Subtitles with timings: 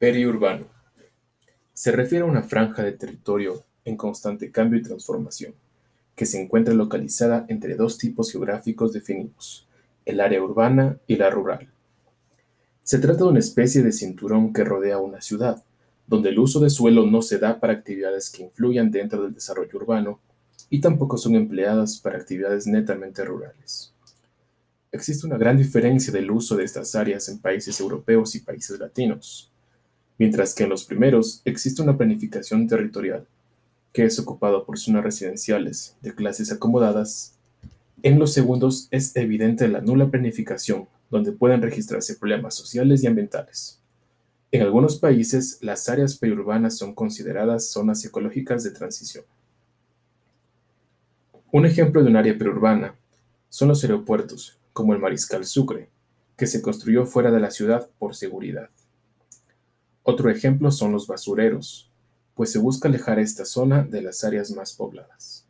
[0.00, 0.64] Periurbano.
[1.74, 5.52] Se refiere a una franja de territorio en constante cambio y transformación,
[6.16, 9.68] que se encuentra localizada entre dos tipos geográficos definidos,
[10.06, 11.68] el área urbana y la rural.
[12.82, 15.62] Se trata de una especie de cinturón que rodea una ciudad,
[16.06, 19.76] donde el uso de suelo no se da para actividades que influyan dentro del desarrollo
[19.76, 20.18] urbano
[20.70, 23.92] y tampoco son empleadas para actividades netamente rurales.
[24.92, 29.49] Existe una gran diferencia del uso de estas áreas en países europeos y países latinos.
[30.20, 33.26] Mientras que en los primeros existe una planificación territorial,
[33.90, 37.38] que es ocupado por zonas residenciales de clases acomodadas,
[38.02, 43.80] en los segundos es evidente la nula planificación, donde pueden registrarse problemas sociales y ambientales.
[44.52, 49.24] En algunos países, las áreas periurbanas son consideradas zonas ecológicas de transición.
[51.50, 52.94] Un ejemplo de un área periurbana
[53.48, 55.88] son los aeropuertos, como el Mariscal Sucre,
[56.36, 58.68] que se construyó fuera de la ciudad por seguridad.
[60.10, 61.88] Otro ejemplo son los basureros,
[62.34, 65.46] pues se busca alejar esta zona de las áreas más pobladas.